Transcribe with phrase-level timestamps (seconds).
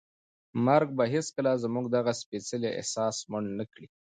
[0.65, 3.85] مرګ به هیڅکله زموږ دغه سپېڅلی احساس مړ نه کړي.